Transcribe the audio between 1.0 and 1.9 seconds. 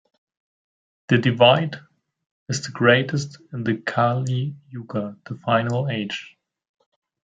The divide